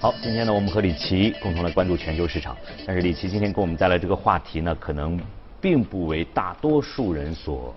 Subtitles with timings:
[0.00, 2.56] 好，今天呢，我们和李琦共同来关注全球市场。
[2.84, 5.16] 但是李琦今天给我们带来这个话题呢，可能
[5.60, 7.72] 并不为大多数人所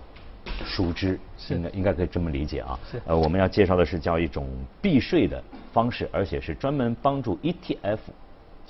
[0.64, 2.76] 熟知，应该应该可以这么理解啊。
[2.90, 3.00] 是。
[3.06, 4.48] 呃，我们要介绍的是叫一种
[4.82, 5.40] 避税的
[5.72, 7.98] 方式，而且是专门帮助 ETF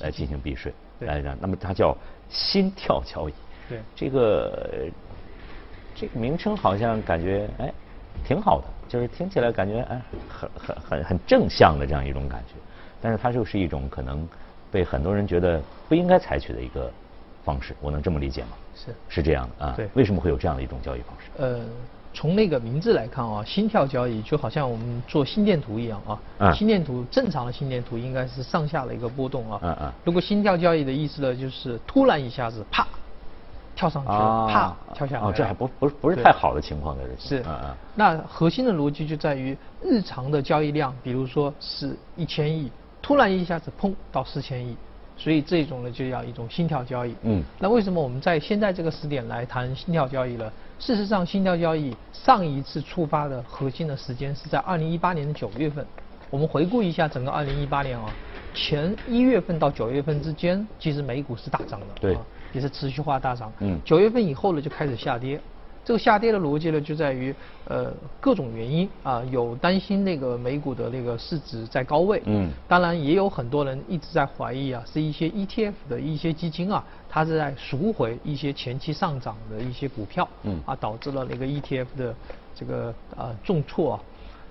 [0.00, 0.70] 来进行避税。
[1.00, 1.96] 来着，那么它叫
[2.28, 3.32] 心跳交易。
[3.70, 3.78] 对。
[3.94, 4.90] 这个
[5.94, 7.72] 这个名称好像感觉哎
[8.22, 12.54] 挺好的，就是听起来感觉哎很很很很正向的这样一种感觉。
[13.00, 14.26] 但是它就是一种可能
[14.70, 16.90] 被很多人觉得不应该采取的一个
[17.44, 18.48] 方式，我能这么理解吗？
[18.74, 19.74] 是是这样的啊。
[19.76, 19.88] 对。
[19.94, 21.30] 为什么会有这样的一种交易方式？
[21.36, 21.60] 呃，
[22.12, 26.20] 从那个名字来看啊，心跳交易就好像我们做心电图一样啊。
[26.38, 26.54] 嗯。
[26.54, 29.60] 心电图正常的心电图应该是上下的一个波动啊。
[29.62, 29.92] 嗯嗯。
[30.04, 32.86] 如果心跳交易的意思呢，就是突然一下子啪
[33.76, 35.22] 跳上去了，啪跳下来。
[35.22, 37.40] 哦，这还不不是不是太好的情况的是。
[37.40, 37.74] 嗯嗯。
[37.94, 42.72] 那核心的逻辑就在于日常的交易量，比如说是一千亿。
[43.02, 44.76] 突然一下子砰到四千亿，
[45.16, 47.14] 所以这种呢就叫一种心跳交易。
[47.22, 50.50] 嗯，那为什么我们在现在这个时点来谈心跳交易呢？
[50.80, 55.86] 事实上，心跳交易上一次触发的核心的时间是在二零一八年的九月份。
[56.28, 58.06] 我们回顾一下整个二零一八年啊，
[58.52, 62.18] 前一月份到九月份之间，其实美股是大涨的，对，
[62.56, 63.52] 也是持续化大涨。
[63.60, 65.38] 嗯，九月份以后呢就开始下跌。
[65.84, 67.32] 这个下跌的逻辑呢，就在于
[67.68, 82.14] 呃各种原因啊，有担心那个美股的那个市值在高位，嗯，当然也有很多人一直在怀疑啊，是一些 ETF 的一些基金啊，它是在赎回一些前期上涨的一些股票，嗯，啊导致了那个 ETF 的
[82.52, 84.00] 这个啊重挫啊，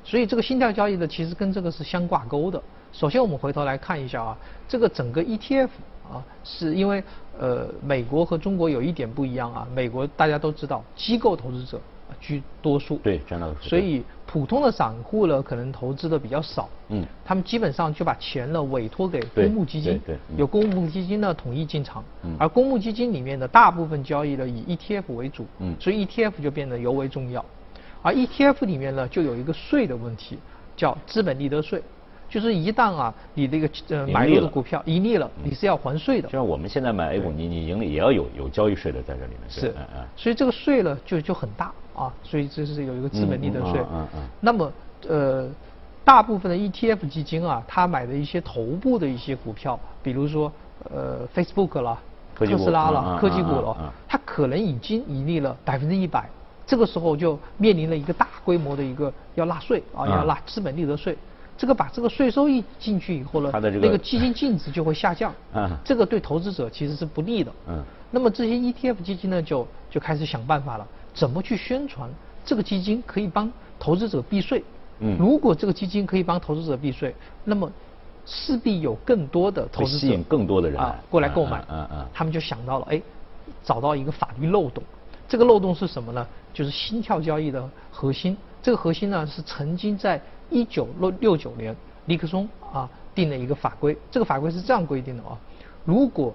[0.06, 2.64] 所以这个心跳交易呢，其实跟这个是相挂钩的。
[2.94, 4.38] 首先我们回头来看一下啊，
[4.70, 5.68] 这个整个 ETF。
[6.12, 7.04] 啊，是因为
[7.38, 9.68] 呃，美国和中国有一点不一样啊。
[9.74, 11.80] 美国大家都知道，机构投资者
[12.20, 16.70] 居多数，对，占到所以普通的散户呢，可能投资的比较少。
[16.90, 17.06] 嗯。
[17.26, 22.04] 他们基本上就把钱呢委托给公募基金，对，有公募基金呢统一进场。
[22.24, 22.36] 嗯。
[22.40, 25.46] 而公募基金里面的大部分交易呢以 ETF 为主。
[25.60, 25.76] 嗯。
[25.80, 27.44] 所以 ETF 就变得尤为重要。
[28.02, 30.38] 而 ETF 里面呢就有一个税的问题，
[30.78, 31.82] 叫资本利得税。
[32.36, 36.28] 就是一旦啊，你这个呃买入的股票盈利了，你是要还税的。
[36.28, 39.40] 就像我们现在买 A 股，你你盈利也要有有交易税的在这里面。
[39.48, 40.06] 是，嗯嗯。
[40.18, 43.80] 所以这个税呢就就很大啊，所以这是有一个资本利得税。
[43.80, 44.28] 嗯嗯嗯。
[44.42, 44.70] 那么
[45.08, 45.48] 呃，
[46.04, 50.52] 大部分的 ETF 基金啊，它买的一些头部的一些股票，比如说
[50.94, 51.98] 呃 Facebook 啦、
[52.36, 56.30] 特斯拉了、科技股了，它可能已经盈利了百分之一百，
[56.68, 61.18] 这个时候就面临了一个大规模的一个要纳税啊，要纳资本利得税。
[61.58, 65.34] 这个把这个税收一进去以后呢，那个基金净值就会下降，
[65.84, 67.52] 这个对投资者其实是不利的。
[67.68, 72.10] 嗯，那么这些 ETF 基金呢，就就开始想办法了，怎么去宣传
[72.44, 74.64] 这个基金可以帮投资者避税？
[75.00, 77.72] 嗯，如果这个基金可以帮投资者避税，那么
[78.26, 81.64] 势必有更多的投资者吸引更多的人啊过来购买。
[81.70, 83.02] 嗯嗯，他们就想到了，哎，
[83.64, 84.84] 找到一个法律漏洞。
[85.28, 86.28] 这个漏洞是什么呢？
[86.54, 88.36] 就是心跳交易的核心。
[88.62, 91.76] 这个核心呢，是曾经在一九六六九年，
[92.06, 93.98] 尼克松啊定了一个法规。
[94.12, 95.38] 这个法规是这样规定的啊：
[95.84, 96.34] 如果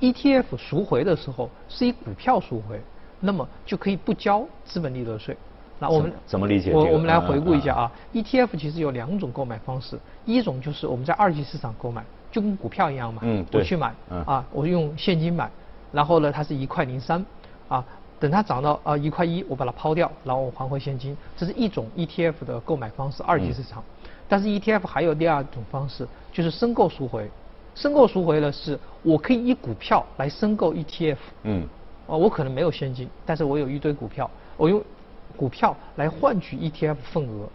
[0.00, 2.80] ETF 赎回的时候是以股票赎回，
[3.20, 5.36] 那么就可以不交资本利得税。
[5.78, 6.72] 那我们怎么理解？
[6.72, 13.22] 我我们来回顾一下啊：ETF 其实有两种购买方式，一种就是我们在二级市场购买，就跟股票一样嘛。
[13.24, 13.92] 嗯，我去买
[14.26, 15.50] 啊，我用现金买，
[15.90, 17.24] 然后呢，它是一块零三
[17.68, 17.84] 啊。
[18.22, 23.82] 等它涨到呃一块一，我把它抛掉，然后我还回现金，这是一种 ETF 的购买方式，二级市场。
[24.28, 27.28] 但是 ETF 还有第二种方式，就是申购赎回。
[27.74, 31.16] 申购赎回呢，是我可以以股票来申购 ETF。
[31.42, 31.66] 嗯。
[32.06, 34.80] 哦，我可能没有现金，但是我有一堆股票，我用
[35.36, 37.48] 股票来换取 ETF 份额。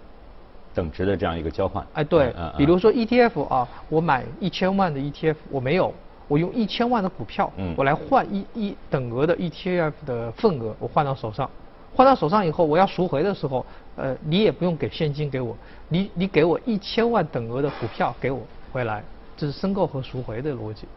[0.73, 1.87] 等值的这样一个交换。
[1.93, 2.35] 哎，对。
[2.57, 5.93] 比如说 ETF 啊，我买一千万的 ETF，我没有。
[6.27, 11.49] 我用一千万的股票，我来换一一等额的 ETF 的份额，我换到手上，
[11.95, 13.65] 换到手上以后，我要赎回的时候，
[13.95, 15.55] 呃，你也不用给现金给我，
[15.89, 18.41] 你你给我一千万等额的股票给我
[18.71, 19.01] 回来，
[19.37, 20.87] 这是申购和赎回的逻辑。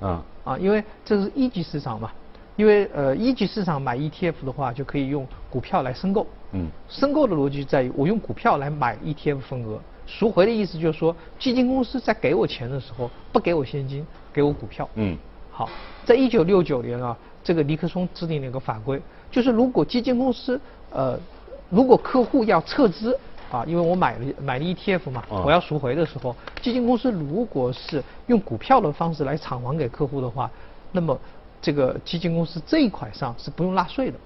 [0.00, 2.12] 啊啊，因为这是一级市场嘛，
[2.56, 6.26] 因为呃一级市场买 ETF 的话，就可以用股票来申购。
[6.52, 6.68] 嗯。
[6.88, 9.80] 申购的逻辑在于，我用股票来买 ETF 份额。
[10.06, 14.88] 赎回的意思就是说，基金公司在给我钱的时候，不给我现金，给我股票。
[14.94, 15.16] 嗯。
[15.50, 15.68] 好，
[16.04, 19.00] 在一九六九年啊，这个尼克松制定了一个法规，
[19.30, 20.60] 就是如果基金公司
[20.90, 21.18] 呃，
[21.70, 23.18] 如果客户要撤资
[23.50, 30.50] 啊，因为我买了买了 ETF 嘛，我要赎回的时候，基金公司如果是用股票的方式来偿还给客户的话，
[30.92, 31.18] 那么
[31.62, 34.18] 这个基金公司这一块上是不用纳税的。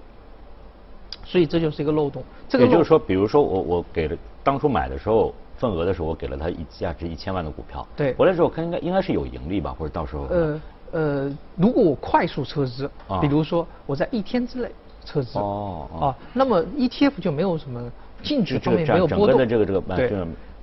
[1.23, 2.21] 所以这就是一个漏洞。
[2.49, 10.61] 这个也就是说，比如说我我给了当初买的时候份额的时候，我给了他一价值一千万的股票，对，回来之后看应该应该是有盈利吧，或者到时候呃
[10.91, 12.89] 呃，如果我快速撤资，
[13.21, 14.71] 比如说我在一天之内
[15.05, 17.91] 撤资，哦哦，那么 ETF 就没有什么
[18.23, 19.37] 净值方面没有波动。
[19.37, 20.11] 的这个这个对，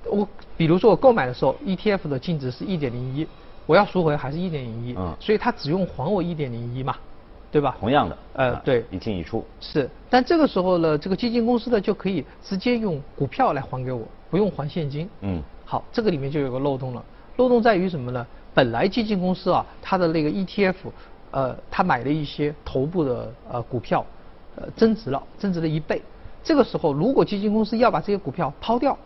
[0.05, 3.25] 我比如说我购买的时候 ETF 的净值是一点零一，
[3.65, 6.95] 我要赎回还是一点零一，嗯，所以它只用还我一点零一嘛。
[7.51, 7.75] 对吧？
[7.79, 15.09] 同样的，呃，对，一进一出是，但这个时候呢，这个基金公司呢就可以直接用股票来还给我，不用还现金。
[15.21, 17.03] 嗯，好，这个里面就有个漏洞了。
[17.37, 18.25] 漏洞在于什么呢？
[18.53, 20.75] 本来基金公司啊，它的那个 ETF，
[21.31, 24.05] 呃，它买了一些头部的呃股票，
[24.55, 26.01] 呃，增值了，增值了一倍。
[26.43, 28.97] 这个时候，如果基金公司要把这些股票抛掉，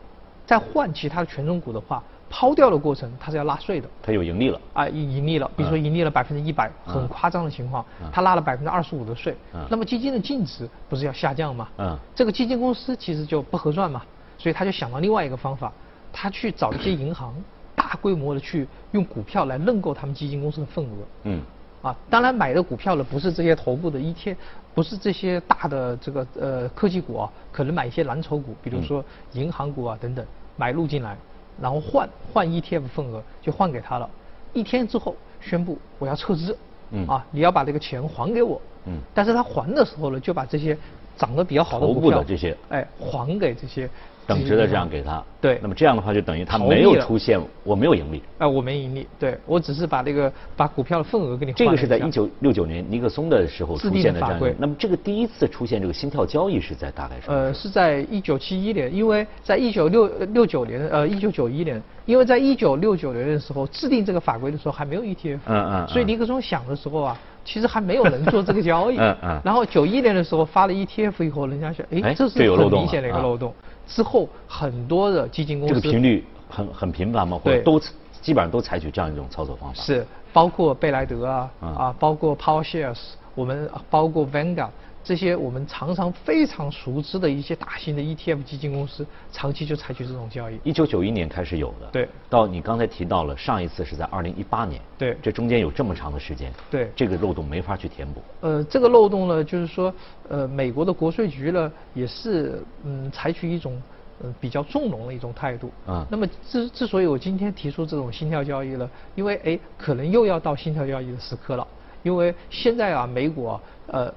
[0.45, 2.03] 再换其他的权重股的话。
[2.35, 3.87] 抛掉的过程，它是要纳税的。
[4.01, 9.37] 它有盈利了啊，盈盈利了，比如说盈利了百分之一百，很夸张的情况，它纳了百分之二十五的税。
[9.69, 11.69] 那么基金的净值不是要下降吗？
[11.77, 14.01] 嗯，这个基金公司其实就不合算嘛，
[14.39, 15.71] 所以他就想到另外一个方法，
[16.11, 17.35] 他去找一些银行，
[17.75, 20.89] 大规模的去用股票来认购他们基金公司的份额。
[21.25, 21.39] 嗯，
[21.83, 24.35] 啊，当然买的股票呢不是这些头部的一天，
[24.73, 30.25] 不是这些大的这个呃科技股啊，可能买一些蓝筹股，比如说银行股啊等等，
[30.57, 31.15] 买入进来。
[31.61, 34.09] 然后换换 ETF 份额就换给他了，
[34.53, 36.57] 一天之后宣布我要撤资，
[36.91, 37.07] 嗯。
[37.07, 40.77] 啊你要把这个钱还给我，嗯，但是他还的时候呢就把这些
[41.17, 42.57] 涨得比较好的股票的这些。
[42.69, 43.89] 哎还给这些。
[44.25, 51.53] 等值的这样给他，对，那么这样的话就等于他没有出现，我没有盈利，哎，我没盈利，对我只是把那个把股票的份额给你。
[51.53, 54.55] 这个是在一九六九年尼克松的时候出现的这样。
[54.57, 57.33] 那么这个第一次出现这个心跳交易是在大概什么？
[57.33, 67.17] 呃，是在一九七一年，因为在一九六六九年，呃，一九九一年，因为在一九六九年的时候制定这个法规的时候还没有 ETF，嗯嗯，所以尼克松想的时候啊。
[67.45, 73.53] 其实还没有人做这个交易，嗯嗯，然后九一年的时候发了 ETF 以后，人家说，哎，这是很明显的一个漏洞。
[73.87, 77.79] 之后很多的基金公司这个频率很很频繁吗，或者都
[78.21, 79.81] 基本上都采取这样一种操作方法。
[79.81, 82.99] 是，包括贝莱德啊，啊，包括 PowerShares，
[83.35, 84.69] 我们包括 Vanguard。
[85.03, 90.57] 这些我们常常非常熟知的一些大型的 ETF 基金公司，长期就采取这种交易。
[90.63, 92.07] 一九九一年开始有的，对。
[92.29, 95.17] 到你刚才提到了上一次是在二零一八年，对。
[95.21, 96.89] 这中间有这么长的时间，对。
[96.95, 98.21] 这个漏洞没法去填补。
[98.39, 99.93] 呃，这个漏洞呢，就是说，
[100.29, 103.81] 呃，美国的国税局呢，也是嗯，采取一种
[104.23, 105.69] 嗯比较纵容的一种态度。
[105.85, 106.07] 啊。
[106.09, 111.67] 那么之之所以我今天提出这种心跳交易呢，因为哎，可能又要到心跳交易的时刻了，
[112.03, 114.13] 因为现在啊，美股啊，呃。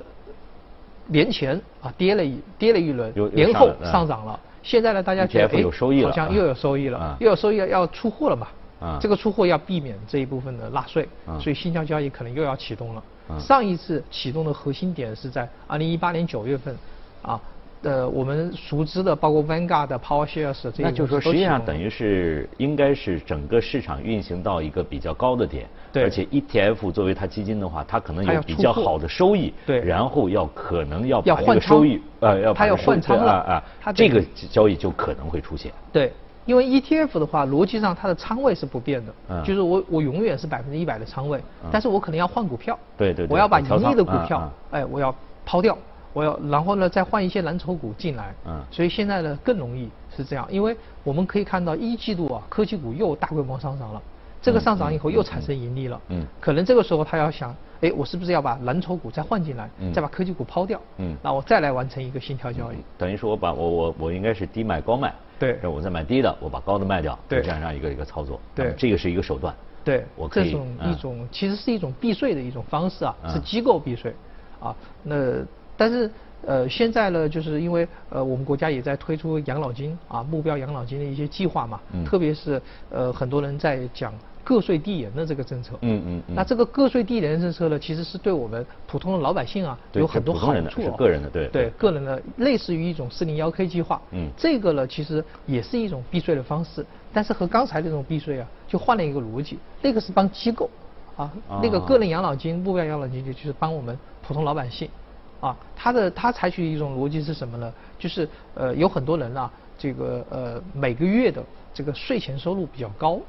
[1.06, 4.38] 年前啊跌了一跌了一轮，年后上涨了。
[4.62, 5.62] 现在呢，大家觉得哎，
[6.04, 8.48] 好像又有收益了，又有收益要出货了嘛。
[9.00, 11.08] 这个出货要避免这一部分的纳税，
[11.40, 13.02] 所以新疆交易可能又要启动了。
[13.38, 16.76] 上一次启动的核心点是在二零一八年九月份，
[17.22, 17.40] 啊。
[17.86, 26.02] 呃，我们熟知的包括 Vanguard、PowerShares 这些，那就是说，实际上等于是应该是整个市场运行到一个比较高的点，对。
[26.02, 29.80] 而且 ETF 作为它基金的话，它可能有比较好的收益，对。
[29.80, 35.70] 然后要可能要把这个收益，呃，要它要换仓了啊啊，这个交易就可能会出现。
[35.92, 36.12] 对，
[36.44, 41.40] 因为 ETF 的话，逻辑上它的仓位是不变的，嗯，就是我我永远是百分之一百的仓位，
[41.70, 45.78] 但是我可能要换股票，对对，我要把盈利的股票，哎，我要抛掉。
[46.16, 48.34] 我要，然后呢，再换一些蓝筹股进来。
[48.46, 48.58] 嗯。
[48.70, 50.74] 所以现在呢，更容易是这样，因为
[51.04, 54.00] 我们可以看到一季度啊，科技股又大规模上涨了。
[54.40, 56.00] 这个上涨以后又产生盈利了。
[56.08, 56.24] 嗯。
[56.40, 60.80] 可能这个时候他要想，哎，我是不是要把蓝筹股再换进来，再把科技股抛掉？
[60.96, 61.14] 嗯。
[61.22, 62.76] 那我再来完成一个心跳交易。
[62.96, 65.14] 等于说我把我我我应该是低买高卖。
[65.38, 65.58] 对。
[65.68, 67.18] 我再买低的，我把高的卖掉。
[67.28, 67.42] 对。
[67.42, 68.40] 这样这样一个一个操作。
[68.54, 68.72] 对。
[68.78, 69.54] 这个是一个手段。
[69.84, 70.06] 对。
[70.16, 70.50] 我可以。
[70.50, 74.14] 这种一种其实是一种避税的一种方式啊，是机构避税。
[74.58, 75.44] 啊，那
[75.76, 76.10] 但是。
[76.46, 84.14] 呃，现在呢，就是因为呃，我们国家也在推出养老金啊，目标养老金的一些计划嘛，特别是呃，很多人在讲
[84.44, 85.76] 个税递延的这个政策。
[85.80, 86.22] 嗯嗯。
[86.36, 90.82] 那这个个税递延的政策呢，其实是对我们普通的老百姓啊，有很多好处。
[90.82, 91.48] 是个人的，对。
[91.48, 94.00] 对个人的，类似于一种四零幺 K 计划。
[94.12, 94.30] 嗯。
[94.36, 99.58] 这个呢，其实也是一种避税的方式，但是和刚才这种避税啊，就换了一个逻辑。
[99.82, 100.70] 那个是帮机构，
[101.16, 101.28] 啊，
[101.60, 104.88] 那个个人养老金、目标养老金就是帮我们普通老百姓。
[105.40, 107.72] 啊，他的他采取一种逻辑是什么呢？
[107.98, 111.42] 就是呃，有很多人啊，这个呃每个月的
[111.74, 113.20] 这个税前收入比较高，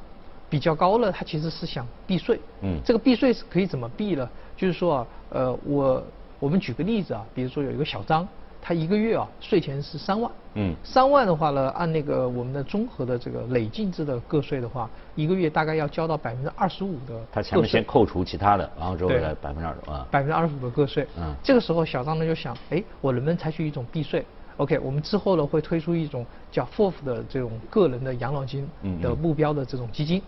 [0.50, 2.40] 比较高了，他其实是想避税。
[2.62, 2.80] 嗯。
[2.86, 4.30] 这个避税是可以怎么避呢？
[4.56, 6.04] 就是说啊，呃，我
[6.40, 8.28] 我们举个例子啊，比如说有一个小张。
[8.68, 10.30] 它一个月啊税前是三万。
[10.56, 10.76] 嗯。
[10.84, 17.18] 三万的话呢，按那个我们的综合的这个累进制的个税的话，一个月大概要交到百分之二十五的。
[17.32, 20.06] 他前面先扣除其他的，然后之后再百分之二十啊。
[20.12, 21.08] 百分之二十五的个税。
[21.18, 21.34] 嗯。
[21.42, 24.26] 这个时候小张呢就想，哎，我能不能采取一种避税
[24.58, 28.68] ？OK，我们之后呢会推出一种叫 FOF 的这种个人的养老金
[29.02, 30.22] 的目标的这种基金。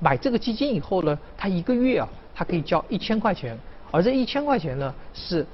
[0.00, 3.56] 买这个基金以后呢，他一个月啊，他可以交一千块钱，
[3.92, 5.46] 而这一千块钱呢是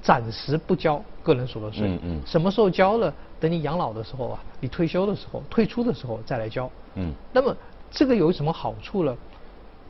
[0.00, 1.86] 暂时不交个人所得税。
[1.86, 2.22] 嗯嗯。
[2.24, 3.12] 什么时候交了？
[3.40, 6.70] 等你养老的时候啊，你退休的时候、退出的时候再来交。
[6.94, 7.12] 嗯。
[7.32, 7.56] 那么
[7.90, 9.16] 这个有什么好处呢？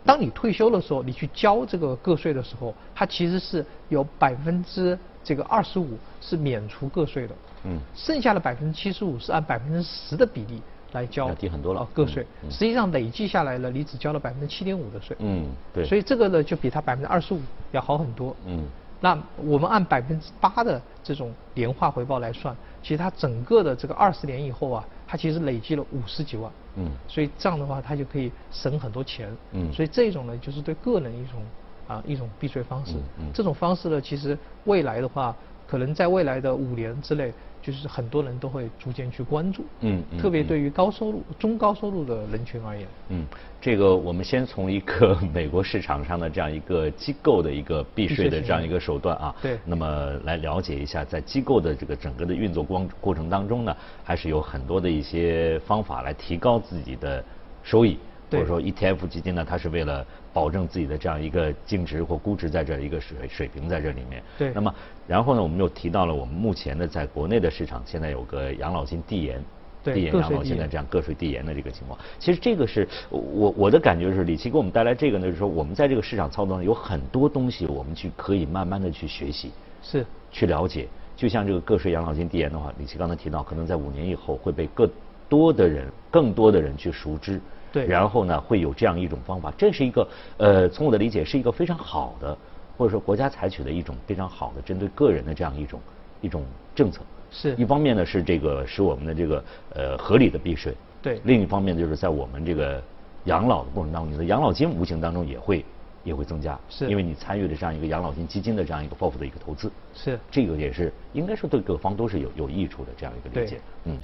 [0.05, 5.91] 当你退休的时候，你去交这个个税的时候，它其实是有百分之这个二十五
[6.21, 7.35] 是免除个税的。
[7.65, 7.79] 嗯。
[7.95, 10.61] 剩下的百分之七十五是按百分之十的比例。
[10.93, 15.17] 来交低很多了个税，实际上累计下来了，你只交了百分之七点五的税。
[15.21, 15.87] 嗯，对。
[15.87, 17.41] 所以这个呢，就比它百分之二十五
[17.71, 18.37] 要好很多。
[18.45, 18.63] 嗯。
[19.03, 26.51] 那我们按百分之八的这种年化回报来算，其实它整个的这个二十年以后啊，它其实累积了五十几万。
[26.77, 26.89] 嗯。
[27.09, 29.37] 所以这样的话，它就可以省很多钱。
[29.51, 29.73] 嗯。
[29.73, 31.43] 所以这种呢，就是对个人一种
[31.89, 32.95] 啊一种避税方式。
[33.19, 33.29] 嗯。
[33.35, 35.35] 这种方式呢，其实未来的话，
[35.73, 37.33] 可能在未来的五年之内。
[37.63, 43.25] 就是很多人都会逐渐去关注，嗯，特别对于高收入、中高收入的人群而言，嗯，
[43.61, 57.25] 这个我们先从一个美国市场上的这样一个机构的一个避税的这样一个手段啊，对，那么来了解一下，在机构的这个整个的运作光过程当中呢，还是有很多的一些方法来提高自己的
[57.63, 57.97] 收益。
[58.33, 64.23] 或者说 ETF 基金呢，它是为了保证自己的这样一个净值或估值在这一个水水平在这里面。
[64.39, 64.53] 对。
[64.55, 64.75] 那么，
[65.07, 69.43] 然后呢，我们又提到了我们目前的在国内的市场，现在有个养老金递延，
[69.85, 71.99] 递延养老现在这样个税递延的这个情况。
[72.19, 79.51] 其实这个是我我的感觉是，李琦给我们带来这个呢，就是说我们在这个市场操作上有很多东西，我们去可以慢慢的去学习，
[79.83, 80.89] 是去了解。
[81.15, 84.89] 就像这个个税养老金递延的话，李琦刚才提到，可能在五年以后会被更
[85.29, 87.41] 多的人、更多的人去熟知。
[87.73, 92.37] 对，然后呢，会有这样一种方法，这是一个呃，从我的理解是一个非常好的，
[92.77, 95.81] 或者说国家采取的一种非常好的针对个人的这样一种
[96.21, 97.01] 一种政策。
[97.31, 100.75] 是一方面呢，是这个使我们的这个呃合理的避税。
[101.01, 101.19] 对。
[101.25, 102.83] 另一方面就是在我们这个
[103.25, 105.65] 养老的过程当中，你的养老金无形当中也会
[106.05, 106.61] 也会增加。
[106.69, 106.87] 是。
[106.91, 109.73] 因为你参与了这样一个养老金基金的这样一个 FOF 的一个投资。
[109.95, 110.21] 是。
[110.31, 113.61] 这个也是应该说对各方都是有有益处的这样一个理解。
[113.87, 113.97] 嗯。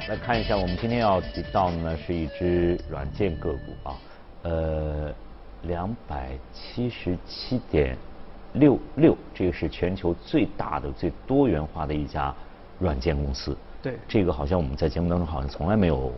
[0.00, 3.94] 好，来看一下，我们今天要提到的呢是一只软件个股啊，
[4.44, 5.12] 呃，
[5.64, 7.94] 两百七十七点
[8.54, 12.34] 六六，这个是全球最大的、最多元化的一家
[12.78, 13.54] 软件公司。
[13.82, 16.10] 对，这个好像我们在节目当中好像从来没有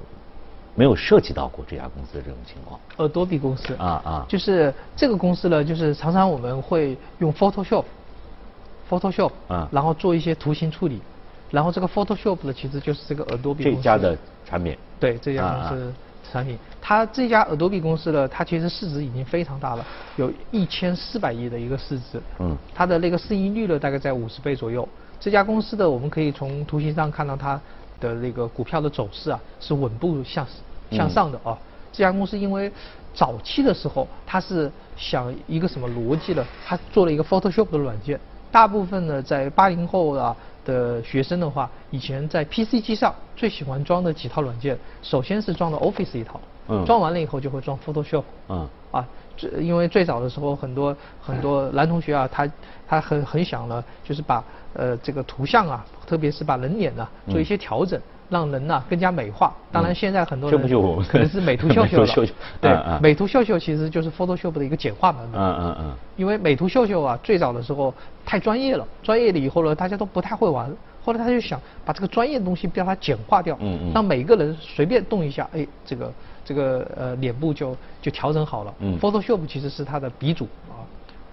[0.76, 2.78] 没有涉及到过这家公司的这种情况。
[2.98, 11.02] 呃，多比公司啊啊，就是这个公司呢，就是常常我们会用 Photoshop，Photoshop，啊，然后做一些图形处理。
[11.52, 14.76] 然后这个 Photoshop 呢，其实就是这个 Adobe 这家的产品。
[14.98, 15.94] 对，这家公司
[16.32, 19.84] 产品，它这家 Adobe 公司呢，它其实市值已经非常大了，
[20.16, 22.20] 有一千四百亿的一个市值。
[22.40, 22.56] 嗯。
[22.74, 24.88] 它的那个市盈率呢，大概在五十倍左右。
[25.20, 27.60] 这家公司的，我们可以从图形上看到它
[28.00, 30.46] 的那个股票的走势啊，是稳步向
[30.90, 31.56] 向上的啊。
[31.92, 32.72] 这家公司因为
[33.12, 36.44] 早期的时候，它是想一个什么逻辑呢？
[36.64, 38.18] 它做了一个 Photoshop 的软件，
[38.52, 40.36] 大部分呢在八零后啊。
[40.64, 49.04] 的学生的话，以前在 PC 机上最喜欢装的几套软件，首先是装的 Office 一套，嗯，装完了以后就会装 Photoshop，嗯，啊，
[49.36, 52.48] 这因为最早的时候很多很多男同学啊，他
[52.86, 54.44] 他很很想呢，就是把
[54.74, 58.00] 呃这个图像啊，特别是把人脸呢做一些调整。
[58.32, 59.52] 让人呐更加美化。
[59.70, 60.58] 当然，现在很多人
[61.06, 62.28] 可能是美图秀秀了。
[62.62, 65.38] 对，美图秀秀其实就是 Photoshop 的一个简化版本。
[65.38, 65.94] 嗯嗯嗯。
[66.16, 67.92] 因为美图秀秀啊，最早的时候
[68.24, 70.74] 太专业了，专业了以后呢，大家都不太会玩。
[71.04, 76.12] 后来他就想把这个专业的东西把它简化掉，嗯嗯，让每个人随便动一下，哎，这个
[76.44, 78.74] 这个呃脸部就就调整好了。
[78.78, 78.98] 嗯。
[78.98, 80.80] Photoshop 其实是它的鼻祖啊。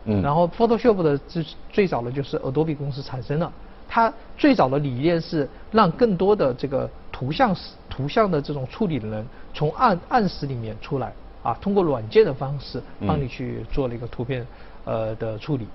[0.04, 0.22] 嗯。
[0.22, 3.50] 然后 Photoshop 的最最早的就是 Adobe 公司产生的。
[3.90, 7.54] 它最早的理念是让更多的这个图像
[7.90, 14.46] 图像的这种处理的人从暗暗室里面出来啊，通过软件的方式帮你去做了一个图片
[14.86, 15.68] 呃的处理。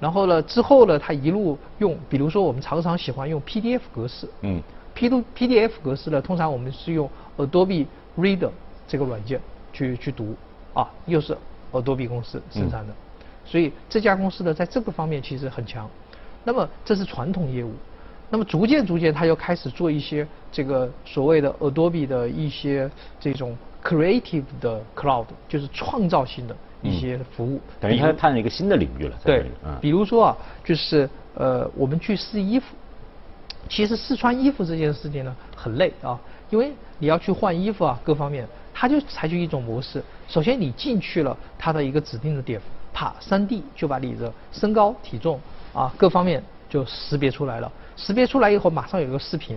[0.00, 4.60] 然后呢，之后呢，它一路用，比如说我们常常喜欢用 PDF 格式，嗯
[4.92, 7.86] ，P 图 PDF 格式呢，通常我们是用 Adobe
[8.18, 8.50] Reader
[8.86, 9.40] 这个软件
[9.72, 10.36] 去去读
[10.74, 11.34] 啊，又是
[11.72, 12.92] Adobe 公司生产的，
[13.46, 15.88] 所以这家公司呢，在这个方面其实很强。
[16.44, 17.72] 那么这是传统业务，
[18.30, 27.60] 那么逐渐逐渐，他又开始做一些这个所谓的 Adobe 的一些这种 creative 的 cloud，就是创造性的一些服务。
[27.80, 29.18] 等于他探了一个新的领域了。
[29.24, 29.46] 对，
[29.80, 32.74] 比如说啊，就是呃，我们去试衣服，
[33.68, 36.20] 其实试穿衣服这件事情呢很累啊，
[36.50, 40.02] 因为你要去换衣服啊，各方面，他就采取一种模式。
[40.28, 42.60] 首先你进去了他的一个指定的点，
[42.92, 45.40] 啪，三 D 就把你的身高、体重
[45.74, 47.70] 啊各方面就识别出来了。
[47.96, 49.56] 识别出来以后，马上有一个视频，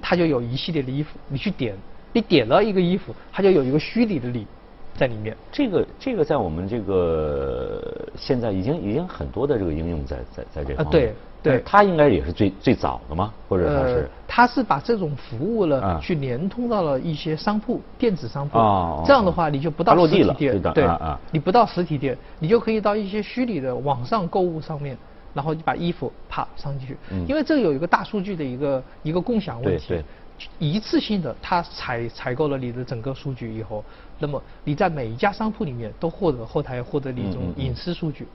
[0.00, 1.74] 它就有一系列的衣服，你去点，
[2.12, 4.46] 你点了一个衣服，它就有一个虚拟的你
[4.96, 5.36] 在里面。
[5.50, 7.82] 这个这个在我们这个
[8.14, 10.90] 现在已经已经很多的这个应用在在在这方面。
[10.90, 13.34] 对对，它应该也是最最早的吗？
[13.48, 14.10] 或者它是？
[14.28, 18.56] 它是把这种服务呢，去连通到了一些商铺、电子商铺。
[18.56, 19.02] 哦。
[19.04, 24.96] 这样的话，你就不到实体店，对啊，你不到实体店，你就可以到一些虚拟的网上购物上面。
[25.34, 26.96] 然后你把衣服啪上进去，
[27.26, 30.02] 因为这有一个大数据的一个一个共享问题，
[30.58, 33.84] 一次性的它采采购了你的整个数据以后，
[34.18, 38.26] 那么你在每一家商铺里面都获得后台获得你这种隐私数据，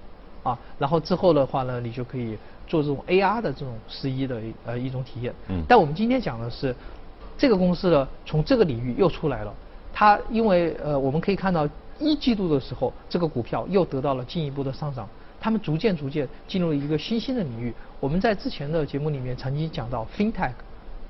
[0.43, 5.33] 啊，然后之后的话呢，你就可以做这种 AR 的这种试衣的呃一种体验。
[5.67, 6.73] 但我们今天讲的是，
[7.37, 9.53] 这个公司呢从这个领域又出来了，
[9.93, 11.67] 它因为呃我们可以看到
[11.99, 15.07] 一季度的时候，这个股票又得到了进一步的上涨。
[15.39, 17.73] 他们逐渐逐渐进入了一个新兴的领域。
[17.99, 20.51] 我们在之前的节目里面曾经讲到 FinTech，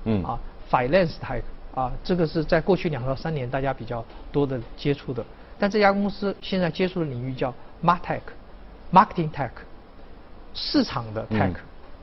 [0.05, 0.39] 嗯，啊
[0.71, 1.41] ，Finance Tech，
[1.75, 5.25] 啊，这个是在过去两到三年大家比较多的接触的。
[5.59, 7.53] 但这家公司现在接触的领域叫
[7.83, 9.49] Martech，Marketing Tech，
[10.53, 11.55] 市场的 Tech，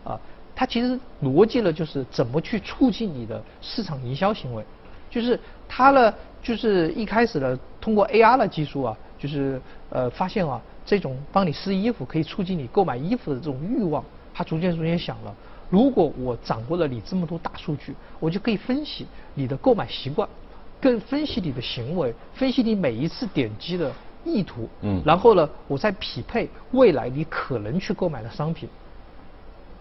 [0.04, 0.20] 啊，
[0.54, 4.64] 它其实逻辑呢就是怎么去促进你的市场营销行为，
[5.08, 5.38] 就是
[5.68, 6.12] 它呢
[6.42, 10.60] 就是一开始呢通过 AR 的技术啊，就是呃发现啊。
[10.86, 14.04] 这种帮你试衣服可以促进你购买衣服的这种欲望，
[14.34, 15.34] 他逐渐逐渐想了，
[15.70, 20.28] 如果我掌握了你这么多大数据，我就可以分析你的购买习惯，
[20.82, 23.90] 更分析你的行为，分析你每一次点击的
[24.26, 28.68] 意图，嗯，然后呢，我再匹配未来你可能去购买的商品。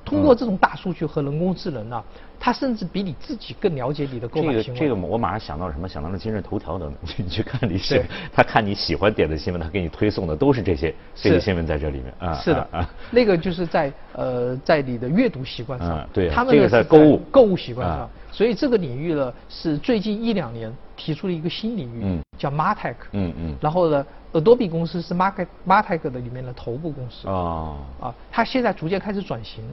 [0.06, 2.04] 通过这种大数据和人工智能呢，
[2.40, 4.64] 它甚至比你自己更了解你的购买行为。
[4.64, 5.88] 这个这个，我马上想到什么？
[5.88, 6.98] 想到了今日头条等等。
[7.18, 8.02] 你去看你喜，
[8.34, 12.34] 他看你喜欢点的新闻，他给你推送的都是这些这些新闻在这里面啊。
[12.36, 18.10] 是的啊，那个就是在呃在你的阅读习惯上，对，他们是在购物购物习惯上。
[18.34, 22.96] 所以这个领域呢，是最近一两年提出了一个新领域，叫 Martech。
[23.12, 23.56] 嗯嗯。
[23.62, 24.04] 然后呢
[24.34, 27.28] ，Adobe 公司是 Martech Martech 的里面的头部公司。
[27.28, 27.78] 啊。
[28.02, 29.64] 啊，它现在逐渐开始转型，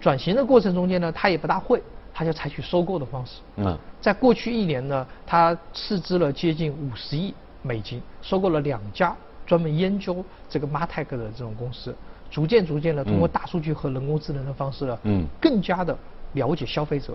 [0.00, 1.80] 转型的过程中间呢，它也不大会，
[2.12, 3.40] 它就采取收购的方式。
[3.58, 3.78] 嗯。
[4.00, 7.32] 在过去一年呢，它斥资了接近五十亿
[7.62, 11.94] 美金，收购了两家专门研究这个 Martech 的这种公司，
[12.28, 15.96] 逐渐逐渐的通过大数据和人工智能的方式呢，嗯，更加的
[16.32, 17.14] 了解消费者。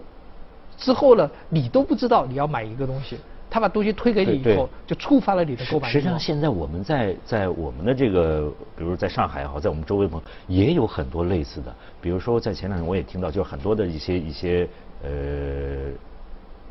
[0.77, 3.17] 之后呢，你都不知道你要买一个东西，
[3.49, 11.73] 他把东西推给你以后，就触发了你的购买实际上，现在我们在在我们的这个，比如在上海也好，在我们周围朋友也有很多类似的。
[12.01, 14.67] 比如说，在前两天我也听到，就是很多的一些一些
[15.03, 15.09] 呃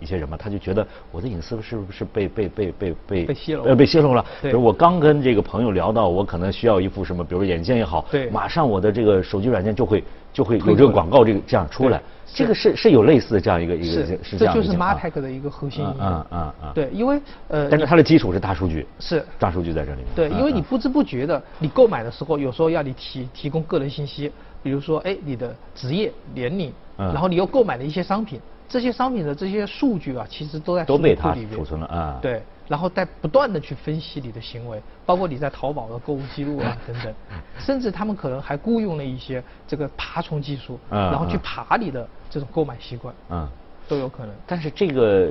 [0.00, 4.24] 一些人嘛，他就觉得我的隐私是不是被被被被被被泄露呃被泄露了？
[4.42, 10.02] 比如我刚跟这个朋友聊到，我可能需要一副什么，比如眼镜也好，对，马上我的这个手机软件就会
[10.32, 12.00] 就会有这个广告这个这样出来。
[12.26, 15.84] 这个是是有类似的这样一个一个是这样这就是 Martech 的一个核心。
[16.00, 16.72] 嗯嗯嗯。
[16.74, 17.68] 对，因为呃。
[17.70, 18.84] 但是它的基础是大数据。
[18.98, 19.24] 是。
[19.38, 20.06] 大数据在这里面。
[20.16, 24.32] 对，因为你不知不觉的，你购买的时候有时候要你提提供个人信息，
[24.64, 32.18] 比如说哎你的职业、年龄，然后你又购买了一些商品，这些商品的这些数据啊，其实都在都被它储存了啊。
[32.20, 32.42] 对。
[32.66, 37.14] 然后在不断的去分析你的行为，包括你在淘宝的购物记录啊 等等，
[37.58, 43.46] 甚至他们可能还雇佣了一些这个爬虫技术，然后去爬你的这种购买习惯，嗯，
[43.86, 44.34] 都有可能。
[44.46, 45.30] 但是这个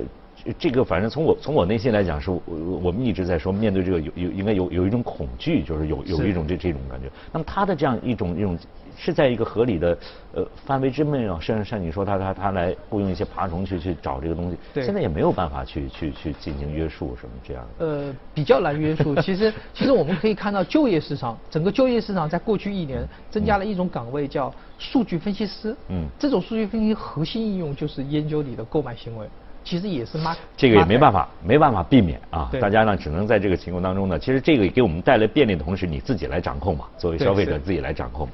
[0.58, 2.42] 这个反正从我从我内心来讲是，我
[2.84, 7.10] 我们一直在说面对这个有有应该有有一种恐惧，就是有有一种这这种感觉。
[7.32, 8.58] 那么他的这样一种一种。
[8.96, 9.98] 是在一个合理的
[10.36, 17.86] 呃范围之内啊，像像你说他他他来雇佣一些爬虫去去找这个东西，现在也没有办法去去去进行约束什么这样的。
[17.88, 19.16] 呃，比较难约束。
[19.16, 25.76] 其实其实我们可以看到就业市场，整个就业市场在过去一年增加了一种岗位叫数据分析师。
[25.90, 26.06] 嗯。
[26.20, 29.28] 这种数据分析核心应用就是研究你的购买行为。
[29.64, 32.50] 其实也是妈，这个也没办法，没办法避免啊。
[32.60, 36.86] 大家呢，只能在这个情况当中呢，其实这个给我们带来便利的同时，你自己来掌控嘛。
[36.98, 38.28] 作为消费者，自己来掌控。